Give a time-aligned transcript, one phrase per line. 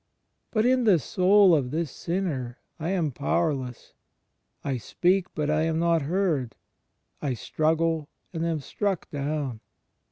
[0.49, 3.93] But in the soul of this sinner I am powerless.
[4.63, 6.55] I speak, but I am not heard;
[7.21, 9.59] I struggle and am struck down.